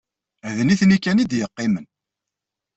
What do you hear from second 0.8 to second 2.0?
kan ay d-yeqqimen.